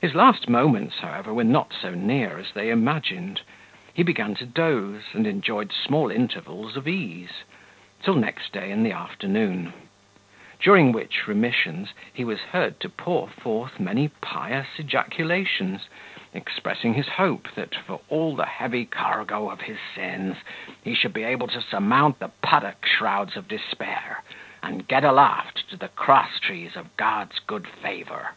[0.00, 3.42] His last moments, however, were not so near as they imagined.
[3.92, 7.42] He began to doze, and enjoyed small intervals of ease,
[8.02, 9.74] till next day in the afternoon;
[10.58, 15.90] during which remissions, he was heard to pour forth many pious ejaculations,
[16.32, 20.38] expressing his hope, that, for all the heavy cargo of his sins,
[20.82, 24.22] he should be able to surmount the puttock shrouds of despair,
[24.62, 28.30] and get aloft to the cross trees of God's good favour.